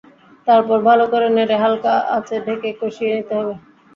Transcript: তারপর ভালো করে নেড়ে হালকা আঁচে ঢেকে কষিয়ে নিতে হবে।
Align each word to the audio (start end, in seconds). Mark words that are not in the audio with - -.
তারপর 0.47 0.77
ভালো 0.87 1.05
করে 1.11 1.27
নেড়ে 1.35 1.55
হালকা 1.63 1.93
আঁচে 2.15 2.35
ঢেকে 2.45 2.69
কষিয়ে 2.79 3.11
নিতে 3.15 3.33
হবে। 3.39 3.53